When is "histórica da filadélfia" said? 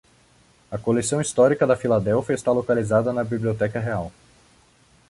1.21-2.33